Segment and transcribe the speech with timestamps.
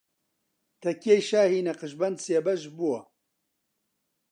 [0.81, 2.99] تەکیەی شاهی نەقشبەند سێ بەش بووە